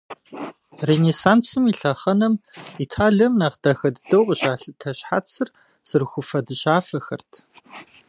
[0.87, 2.33] Ренессансым и лъэхъэнэм
[2.85, 5.49] Италием нэхъ дахэ дыдэу къыщалъытэ щхьэцыр
[5.87, 7.31] сырыхуфэ-дыщафэхэрат.